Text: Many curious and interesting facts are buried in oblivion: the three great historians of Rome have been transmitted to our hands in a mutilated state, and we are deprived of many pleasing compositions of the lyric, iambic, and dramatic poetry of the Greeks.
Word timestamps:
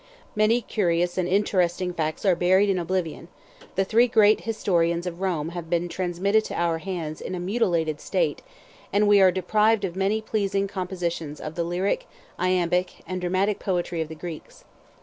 Many 0.35 0.63
curious 0.63 1.15
and 1.19 1.29
interesting 1.29 1.93
facts 1.93 2.25
are 2.25 2.35
buried 2.35 2.71
in 2.71 2.79
oblivion: 2.79 3.27
the 3.75 3.85
three 3.85 4.07
great 4.07 4.41
historians 4.49 5.05
of 5.05 5.21
Rome 5.21 5.49
have 5.49 5.69
been 5.69 5.87
transmitted 5.87 6.43
to 6.45 6.59
our 6.59 6.79
hands 6.79 7.21
in 7.21 7.35
a 7.35 7.39
mutilated 7.39 8.01
state, 8.01 8.41
and 8.91 9.07
we 9.07 9.21
are 9.21 9.31
deprived 9.31 9.85
of 9.85 9.95
many 9.95 10.19
pleasing 10.19 10.67
compositions 10.67 11.39
of 11.39 11.53
the 11.53 11.63
lyric, 11.63 12.07
iambic, 12.39 13.03
and 13.05 13.21
dramatic 13.21 13.59
poetry 13.59 14.01
of 14.01 14.07
the 14.07 14.15
Greeks. 14.15 14.65